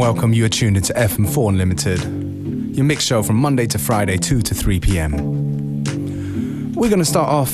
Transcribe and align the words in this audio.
Welcome. 0.00 0.32
You 0.32 0.46
are 0.46 0.48
tuned 0.48 0.78
into 0.78 0.94
FM4 0.94 1.50
Unlimited, 1.50 2.00
your 2.74 2.86
mix 2.86 3.04
show 3.04 3.22
from 3.22 3.36
Monday 3.36 3.66
to 3.66 3.78
Friday, 3.78 4.16
2 4.16 4.40
to 4.40 4.54
3 4.54 4.80
p.m. 4.80 5.12
We're 6.72 6.88
going 6.88 7.00
to 7.00 7.04
start 7.04 7.28
off 7.28 7.52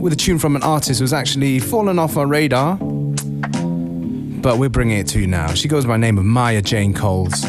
with 0.00 0.14
a 0.14 0.16
tune 0.16 0.38
from 0.38 0.56
an 0.56 0.62
artist 0.62 1.00
who's 1.00 1.12
actually 1.12 1.58
fallen 1.58 1.98
off 1.98 2.16
our 2.16 2.26
radar, 2.26 2.78
but 2.78 4.56
we're 4.56 4.70
bringing 4.70 4.96
it 4.98 5.06
to 5.08 5.20
you 5.20 5.26
now. 5.26 5.52
She 5.52 5.68
goes 5.68 5.84
by 5.84 5.92
the 5.92 5.98
name 5.98 6.16
of 6.16 6.24
Maya 6.24 6.62
Jane 6.62 6.94
Coles. 6.94 7.42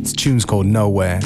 This 0.00 0.14
tune's 0.14 0.46
called 0.46 0.64
Nowhere. 0.64 1.20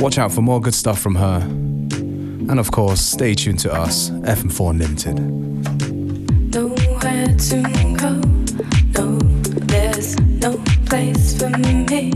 Watch 0.00 0.16
out 0.16 0.32
for 0.32 0.40
more 0.40 0.62
good 0.62 0.74
stuff 0.74 0.98
from 0.98 1.16
her. 1.16 1.40
And 1.42 2.58
of 2.58 2.70
course, 2.70 3.02
stay 3.02 3.34
tuned 3.34 3.58
to 3.60 3.72
us, 3.72 4.08
FM4 4.08 4.70
Unlimited. 4.70 5.20
Nowhere 6.54 7.36
to 7.36 7.96
go, 7.98 8.37
place 10.88 11.36
for 11.38 11.50
me. 11.50 12.12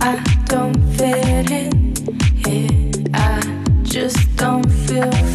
I 0.00 0.16
don't 0.46 0.76
fit 0.96 1.50
in 1.50 1.94
here, 2.44 3.04
I 3.14 3.40
just 3.84 4.36
don't 4.36 4.68
feel 4.68 5.27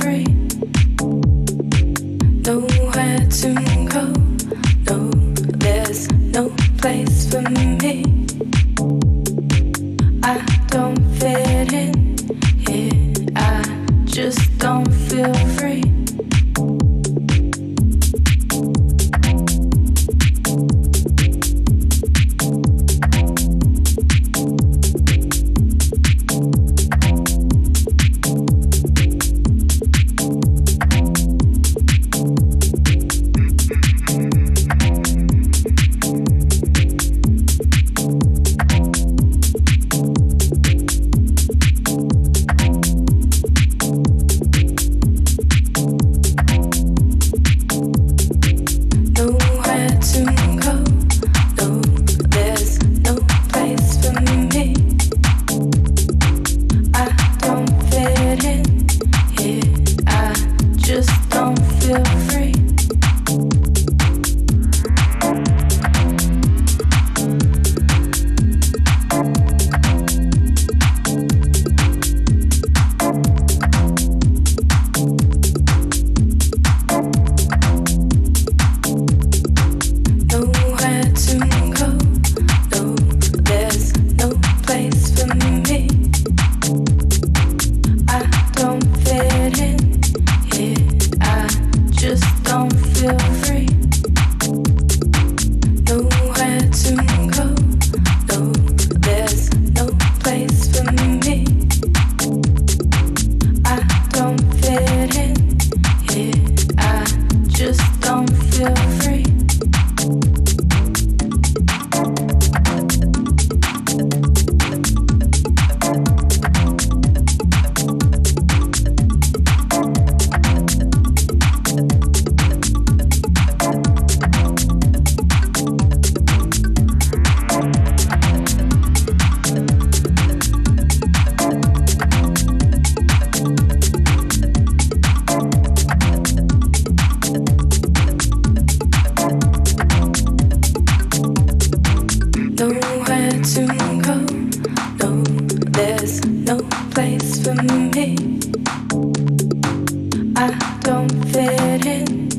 don't 150.81 151.11
fit 151.31 151.85
in 151.85 152.29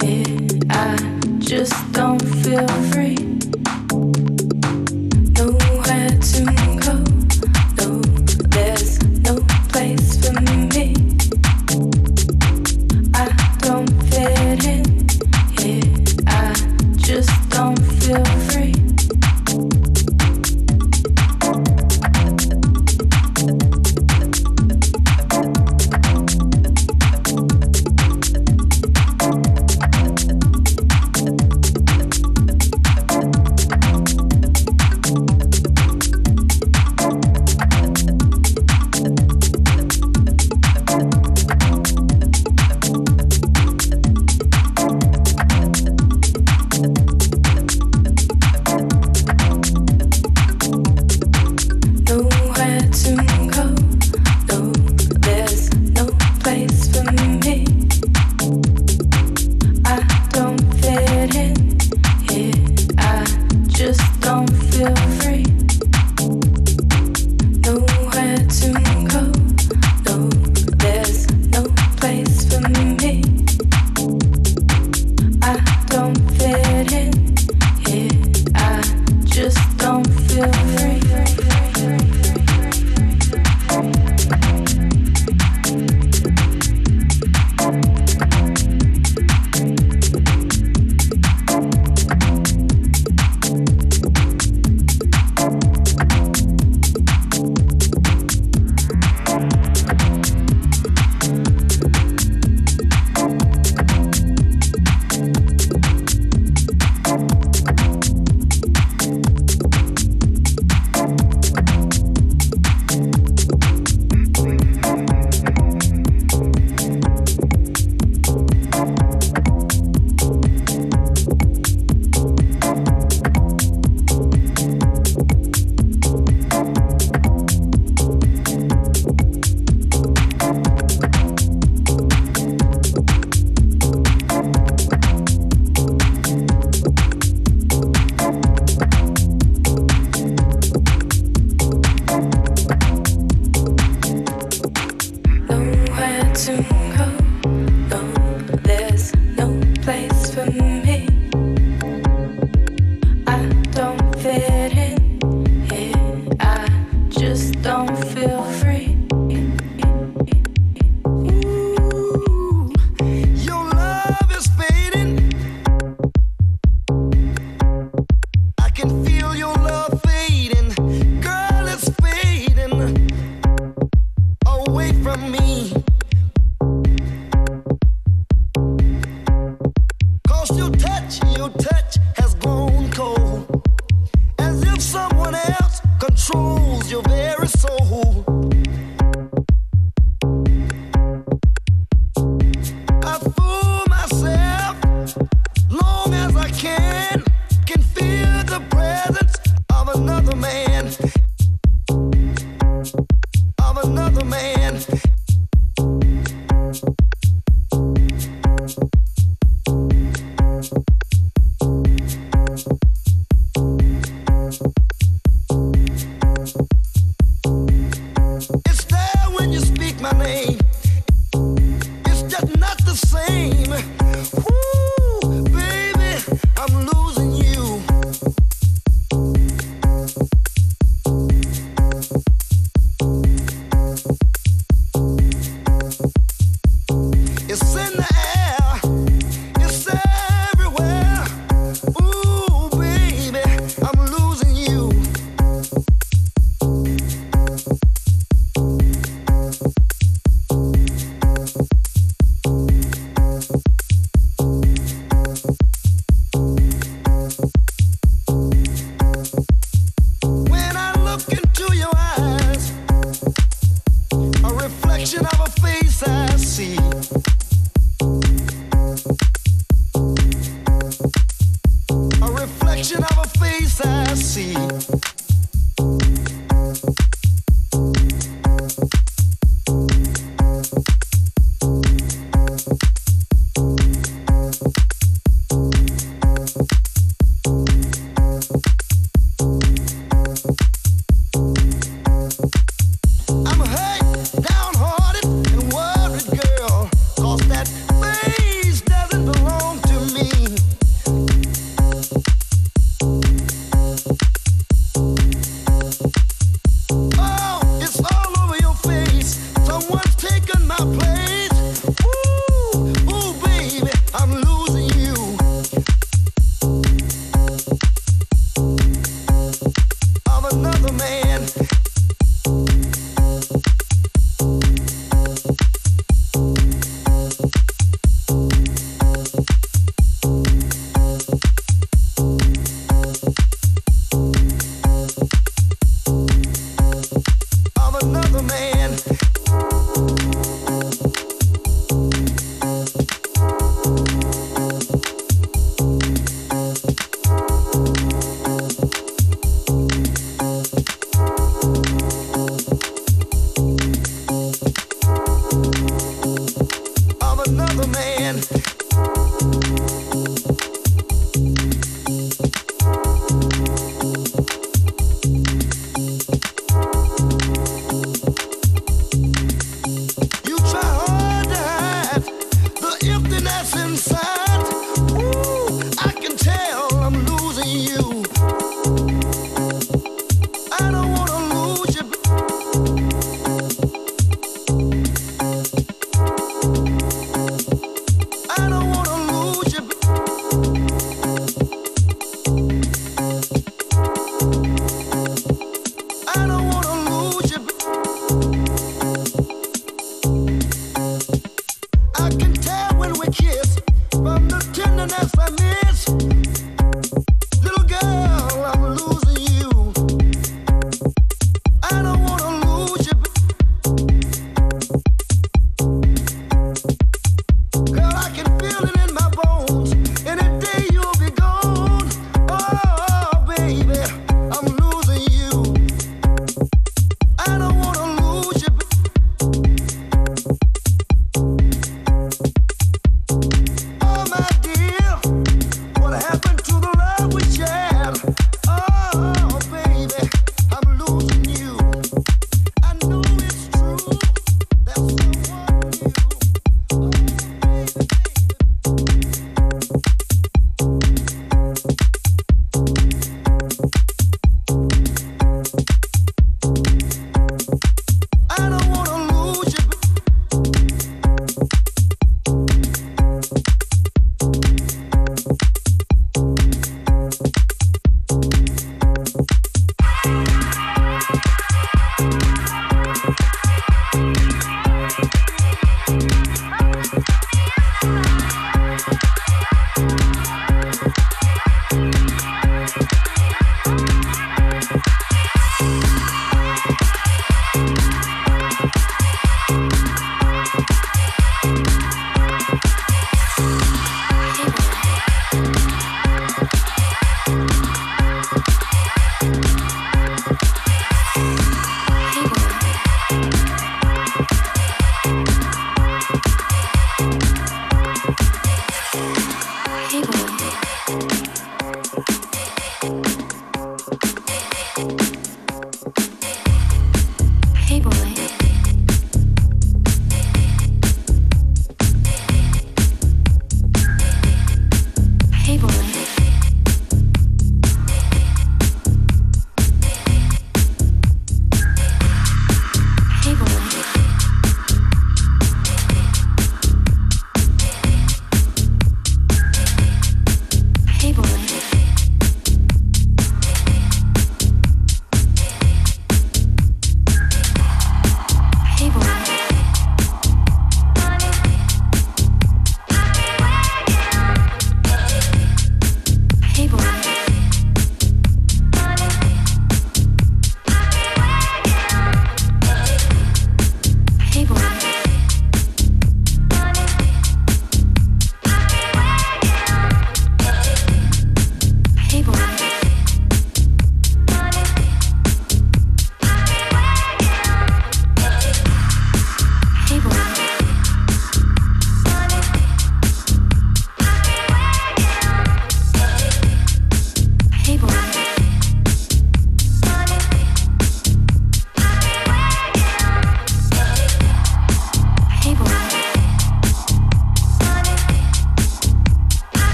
here, 0.00 0.60
I 0.70 0.96
just 1.38 1.92
don't 1.92 2.20
feel 2.42 2.68
free. 2.92 3.33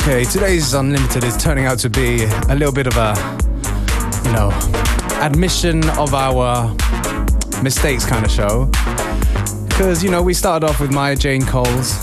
Okay, 0.00 0.22
today's 0.24 0.74
Unlimited 0.74 1.24
is 1.24 1.36
turning 1.36 1.66
out 1.66 1.80
to 1.80 1.90
be 1.90 2.22
a 2.48 2.54
little 2.54 2.72
bit 2.72 2.86
of 2.86 2.96
a, 2.96 3.14
you 4.24 4.32
know, 4.32 4.50
admission 5.20 5.86
of 5.98 6.14
our 6.14 6.72
mistakes 7.64 8.06
kind 8.06 8.24
of 8.24 8.30
show. 8.30 8.66
Because, 9.68 10.04
you 10.04 10.10
know, 10.10 10.22
we 10.22 10.34
started 10.34 10.64
off 10.66 10.78
with 10.78 10.92
Maya 10.92 11.16
Jane 11.16 11.44
Coles, 11.44 12.00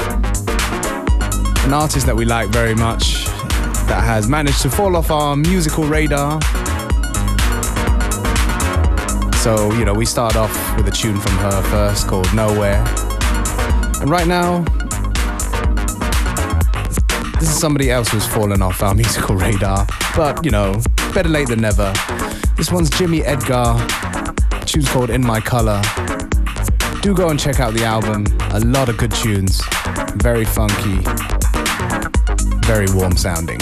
an 1.64 1.74
artist 1.74 2.06
that 2.06 2.16
we 2.16 2.26
like 2.26 2.50
very 2.50 2.76
much, 2.76 3.26
that 3.88 4.04
has 4.04 4.28
managed 4.28 4.62
to 4.64 4.70
fall 4.70 4.98
off 4.98 5.10
our 5.10 5.38
musical 5.38 5.86
radar. 5.86 6.42
So, 9.38 9.72
you 9.74 9.86
know, 9.86 9.94
we 9.94 10.06
started 10.06 10.38
off 10.38 10.76
with 10.76 10.88
a 10.90 10.92
tune 10.92 11.18
from 11.18 11.38
her 11.38 11.62
first 11.72 12.08
called 12.08 12.32
Nowhere. 12.36 12.84
And 14.02 14.10
right 14.10 14.28
now, 14.28 14.66
this 17.46 17.54
is 17.54 17.62
somebody 17.62 17.92
else 17.92 18.10
who's 18.10 18.26
fallen 18.26 18.64
off 18.64 18.82
our 18.82 18.96
musical 18.96 19.36
radar. 19.46 19.86
But, 20.16 20.44
you 20.44 20.50
know, 20.50 20.82
better 21.14 21.30
late 21.30 21.48
than 21.48 21.62
never. 21.62 21.94
This 22.58 22.72
one's 22.72 22.90
Jimmy 22.90 23.22
Edgar. 23.22 23.76
Tune's 24.66 24.90
called 24.90 25.12
In 25.12 25.24
My 25.24 25.40
Color. 25.40 25.80
Do 27.02 27.14
go 27.14 27.30
and 27.30 27.40
check 27.40 27.60
out 27.60 27.76
the 27.76 27.84
album. 27.84 28.26
A 28.52 28.60
lot 28.62 28.90
of 28.90 28.98
good 28.98 29.12
tunes. 29.12 29.62
Very 30.16 30.44
funky. 30.44 31.02
Very 32.66 32.88
warm 32.96 33.16
sounding. 33.16 33.60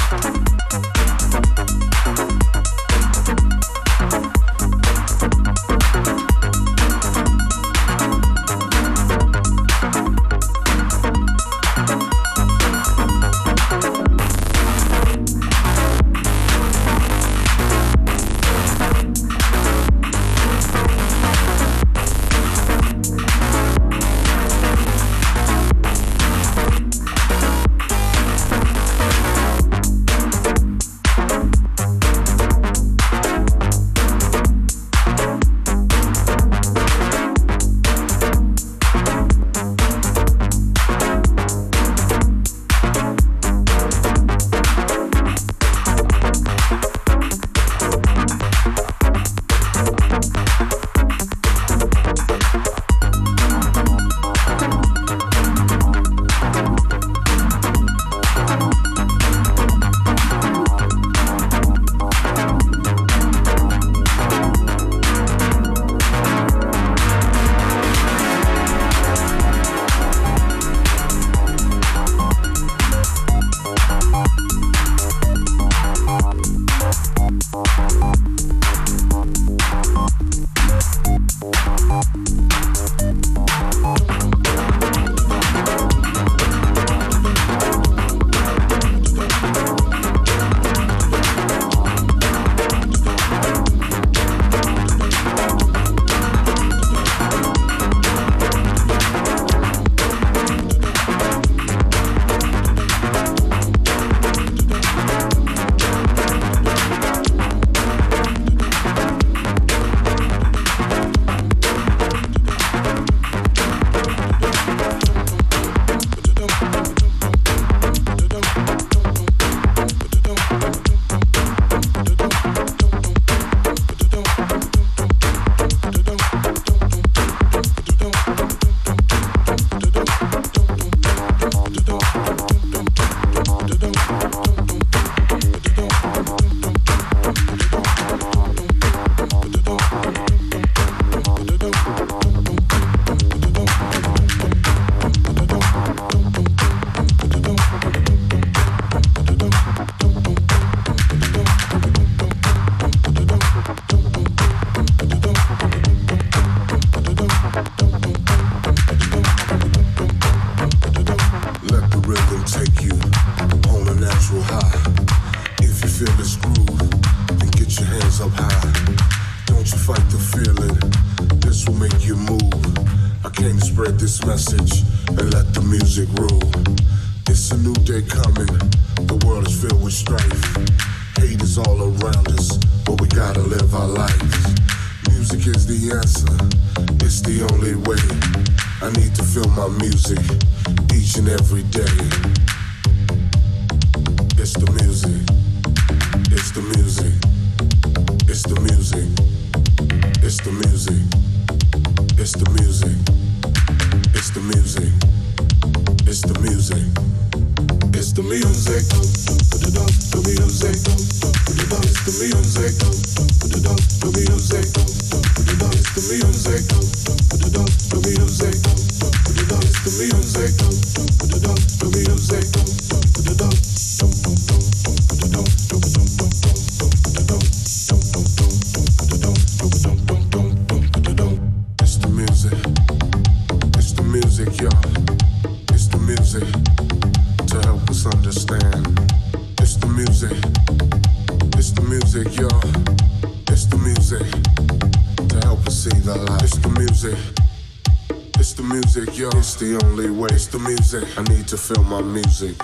It's 248.40 248.54
the 248.54 248.64
music, 248.64 249.18
yo. 249.18 249.30
It's 249.30 249.56
the 249.56 249.80
only 249.86 250.10
way. 250.10 250.30
It's 250.32 250.48
the 250.48 250.60
music. 250.60 251.06
I 251.18 251.24
need 251.34 251.48
to 251.48 251.58
feel 251.58 251.84
my 251.84 252.02
music 252.02 252.56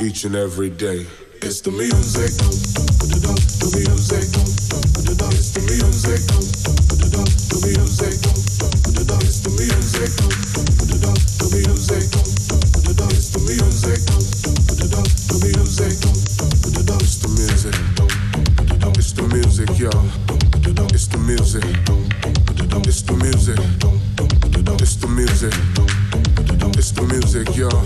each 0.00 0.24
and 0.24 0.34
every 0.34 0.70
day. 0.70 1.06
It's 1.42 1.60
the 1.60 1.70
music. 1.70 2.32
The 2.38 3.68
music. 3.76 4.28
It's 5.34 5.52
the 5.54 5.60
music. 5.68 6.22
The 7.48 7.58
music. 7.66 8.18
It's 9.24 9.40
the 9.42 9.48
music. 9.48 9.48
It's 9.48 9.48
the 9.48 9.50
music. 9.50 10.12
The 11.38 11.46
music. 15.48 15.98
It's 17.00 17.18
the 17.18 17.28
music. 17.38 17.74
It's 18.98 19.12
the 19.12 19.22
music, 19.28 19.70
yo. 19.78 19.90
It's 20.94 21.06
the 21.06 21.18
music. 21.18 22.27
It's 22.88 23.02
the 23.02 23.12
music. 23.12 23.58
It's 24.80 24.96
the 24.96 25.08
music. 25.08 25.52
It's 26.78 26.90
the 26.92 27.02
music, 27.02 27.54
y'all. 27.54 27.84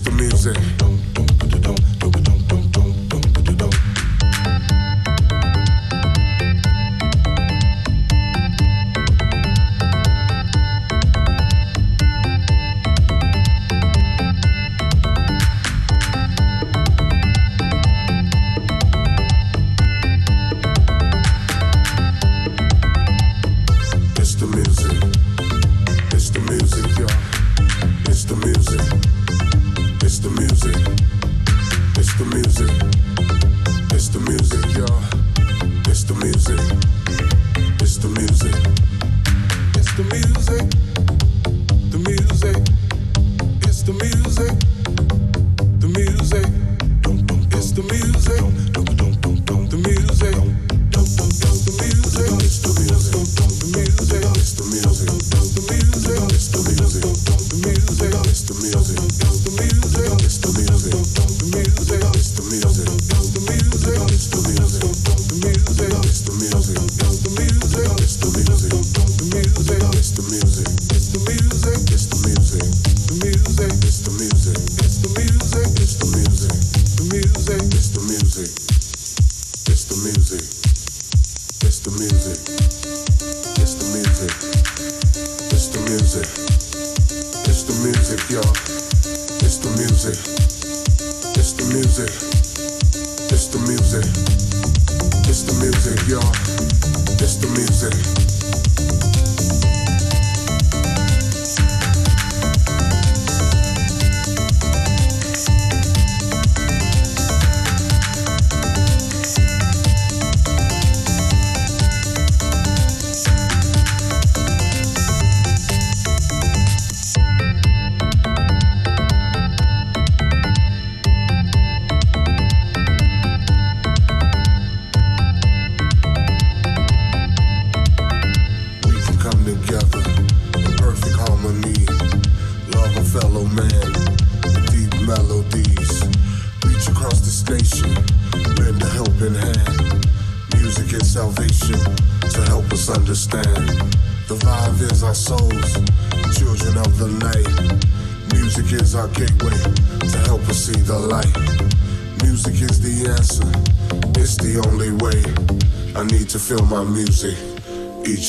The 0.00 0.10
music. 0.10 1.01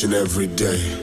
each 0.04 0.06
and 0.06 0.13
every 0.13 0.48
day. 0.48 1.03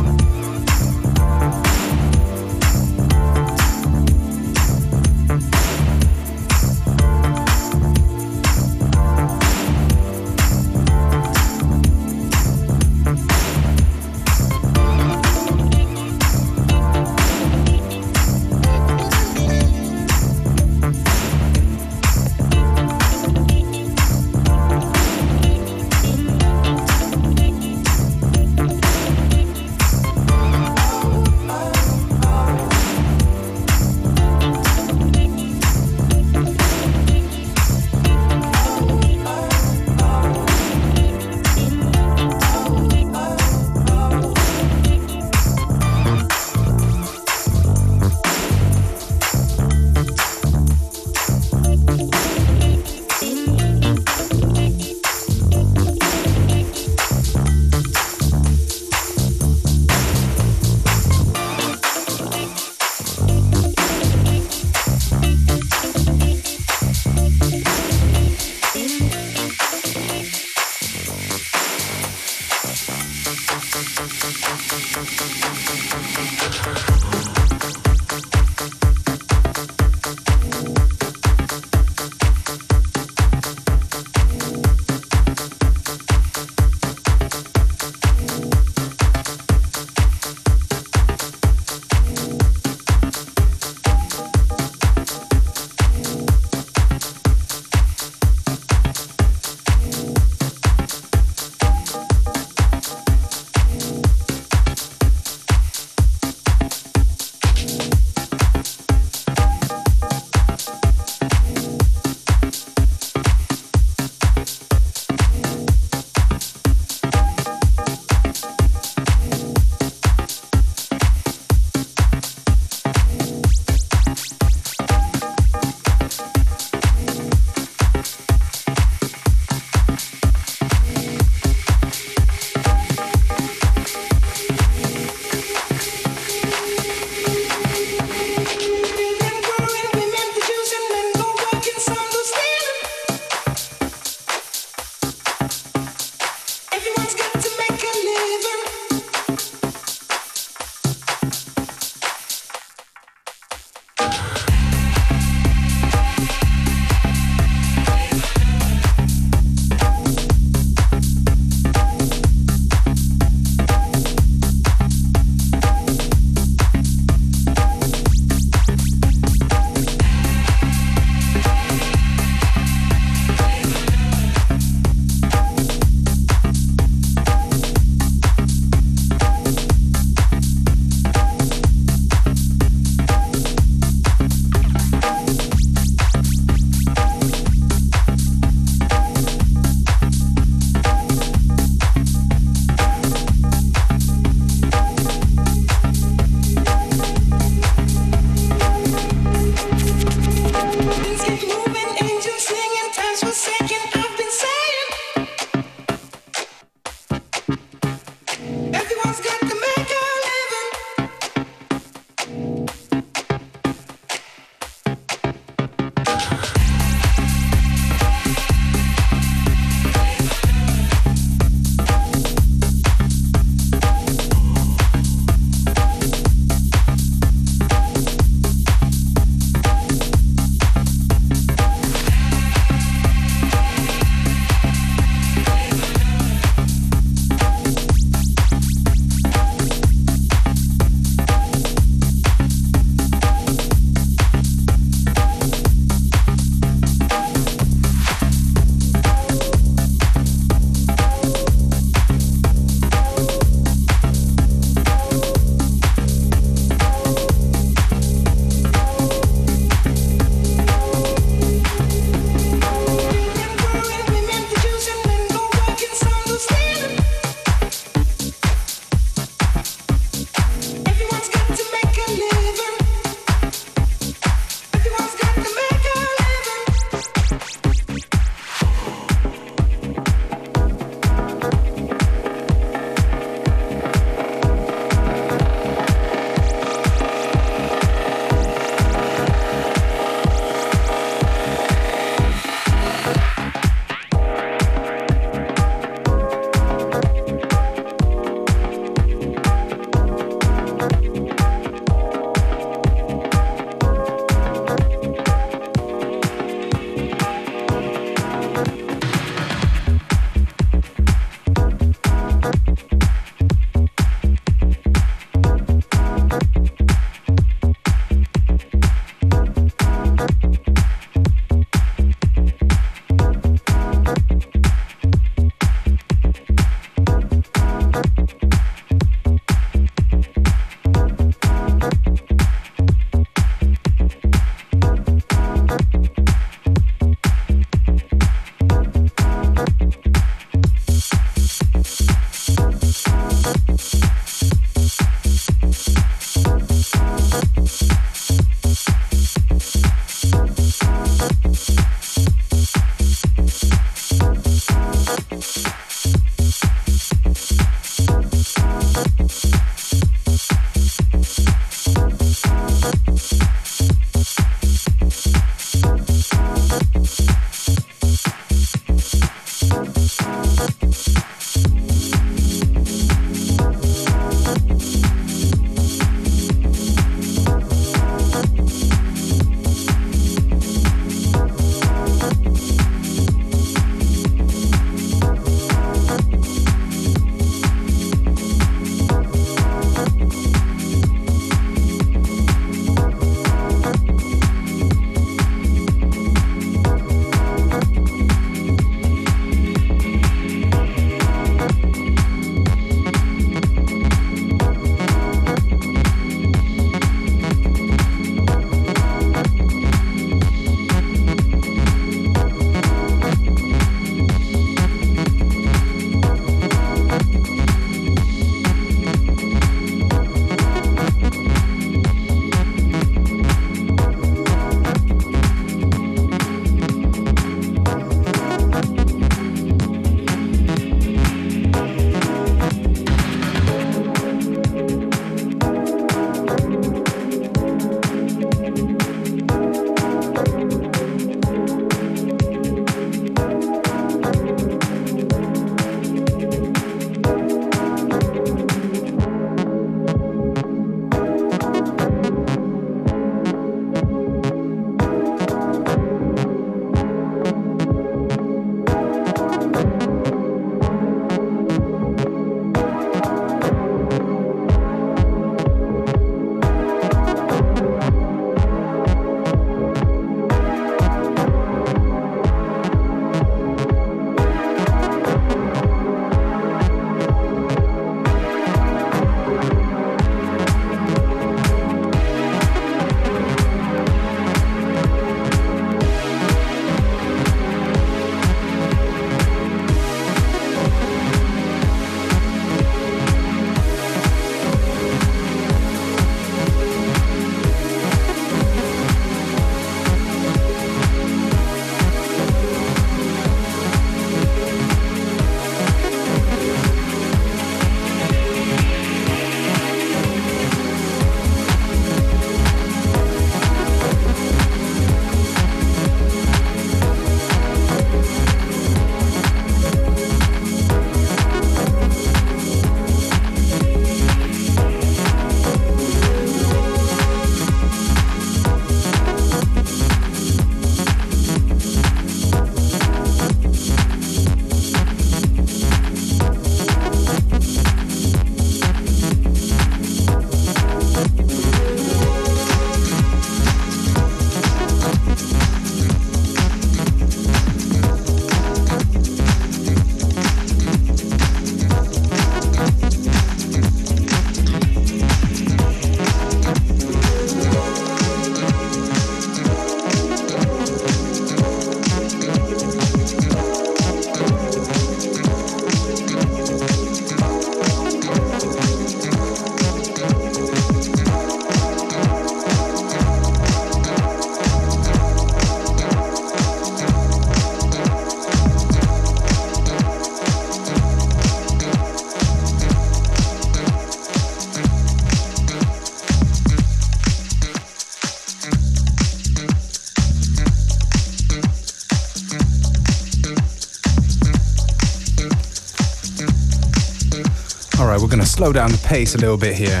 slow 598.60 598.72
down 598.74 598.92
the 598.92 599.00
pace 599.08 599.34
a 599.34 599.38
little 599.38 599.56
bit 599.56 599.74
here 599.74 600.00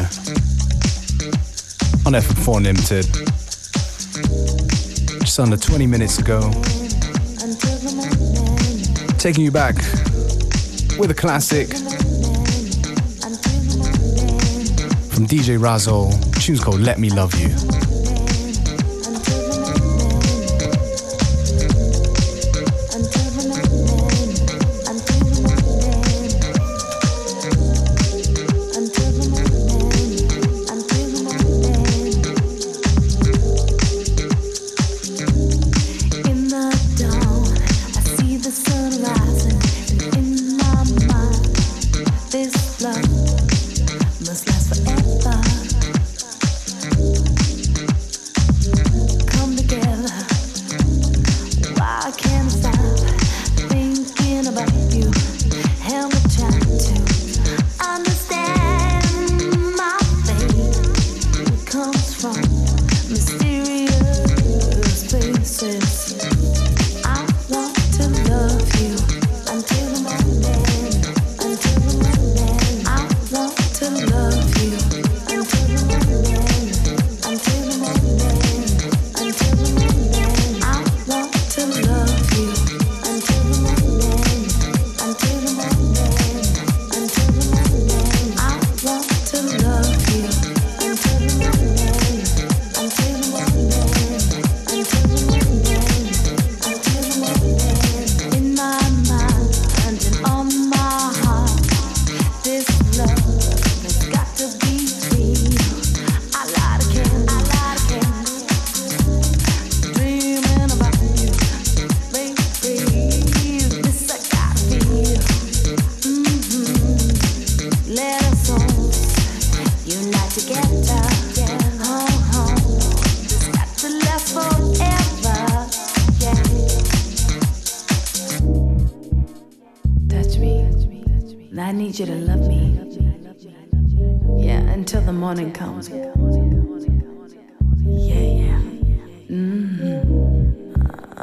on 2.04 2.12
FM4 2.12 2.62
Limited, 2.62 3.06
Just 5.20 5.40
under 5.40 5.56
20 5.56 5.86
minutes 5.86 6.18
ago. 6.18 6.40
Taking 9.16 9.44
you 9.44 9.50
back 9.50 9.76
with 10.98 11.10
a 11.10 11.14
classic 11.16 11.68
from 15.08 15.26
DJ 15.26 15.58
Razzle. 15.58 16.12
Tune's 16.32 16.62
called 16.62 16.80
Let 16.80 16.98
Me 16.98 17.08
Love 17.08 17.34
You. 17.40 17.79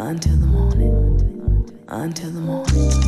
until 0.07 0.37
the 0.37 0.45
morning, 0.47 1.83
until 1.89 2.31
the 2.31 2.39
morning. 2.39 3.06